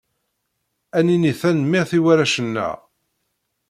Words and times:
Ad 0.97 1.03
nini 1.05 1.33
tanemmirt 1.39 1.91
i 1.97 1.99
warrac-nneɣ! 2.03 2.75